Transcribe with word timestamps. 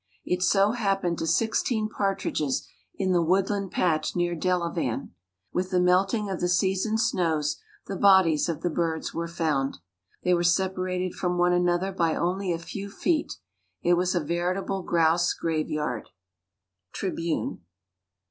It 0.25 0.41
so 0.41 0.71
happened 0.71 1.19
to 1.19 1.27
sixteen 1.27 1.87
partridges 1.87 2.67
in 2.95 3.11
the 3.11 3.21
woodland 3.21 3.69
patch 3.69 4.15
near 4.15 4.33
Delavan. 4.35 5.11
With 5.53 5.69
the 5.69 5.79
melting 5.79 6.27
of 6.27 6.39
the 6.39 6.49
season's 6.49 7.03
snows 7.03 7.61
the 7.85 7.95
bodies 7.97 8.49
of 8.49 8.61
the 8.61 8.71
birds 8.71 9.13
were 9.13 9.27
found. 9.27 9.77
They 10.23 10.33
were 10.33 10.43
separated 10.43 11.13
from 11.13 11.37
one 11.37 11.53
another 11.53 11.91
by 11.91 12.15
only 12.15 12.51
a 12.51 12.57
few 12.57 12.89
feet. 12.89 13.33
It 13.83 13.93
was 13.93 14.15
a 14.15 14.23
veritable 14.23 14.81
grouse 14.81 15.35
graveyard. 15.35 16.09
_Tribune. 16.95 17.59